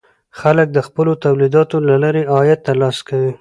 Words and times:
خلک 0.39 0.67
د 0.73 0.77
خپلو 0.87 1.11
تولیداتو 1.25 1.77
له 1.87 1.95
لارې 2.03 2.21
عاید 2.33 2.59
ترلاسه 2.67 3.01
کوي. 3.09 3.29